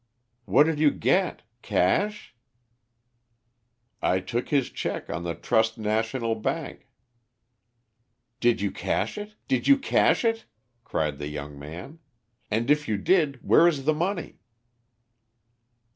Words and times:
"What 0.45 0.63
did 0.63 0.79
you 0.79 0.89
get? 0.89 1.43
Cash?" 1.61 2.35
"I 4.01 4.19
took 4.19 4.49
his 4.49 4.71
cheque 4.71 5.11
on 5.11 5.21
the 5.21 5.35
Trust 5.35 5.77
National 5.77 6.33
Bank." 6.33 6.87
"Did 8.39 8.61
you 8.61 8.71
cash 8.71 9.15
it? 9.19 9.35
Did 9.47 9.67
you 9.67 9.77
cash 9.77 10.25
it?" 10.25 10.45
cried 10.83 11.19
the 11.19 11.27
young 11.27 11.59
man. 11.59 11.99
"And 12.49 12.71
if 12.71 12.87
you 12.87 12.97
did, 12.97 13.47
where 13.47 13.67
is 13.67 13.85
the 13.85 13.93
money?" 13.93 14.39